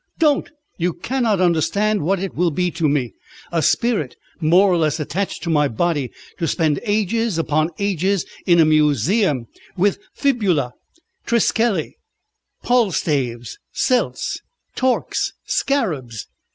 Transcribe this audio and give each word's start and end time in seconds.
"Don't! 0.17 0.49
You 0.79 0.93
cannot 0.93 1.39
understand 1.39 2.01
what 2.01 2.17
it 2.17 2.33
will 2.33 2.49
be 2.49 2.71
to 2.71 2.89
me 2.89 3.13
a 3.51 3.61
spirit 3.61 4.15
more 4.39 4.71
or 4.71 4.77
less 4.77 4.99
attached 4.99 5.43
to 5.43 5.51
my 5.51 5.67
body, 5.67 6.09
to 6.39 6.47
spend 6.47 6.79
ages 6.85 7.37
upon 7.37 7.69
ages 7.77 8.25
in 8.47 8.59
a 8.59 8.65
museum 8.65 9.45
with 9.77 9.99
fibulæ, 10.17 10.71
triskelli, 11.27 11.97
palstaves, 12.63 13.59
celts, 13.73 14.39
torques, 14.75 15.33
scarabs. 15.45 16.25